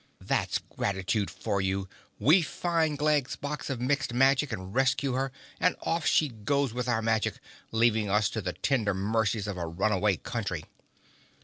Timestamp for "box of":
3.35-3.79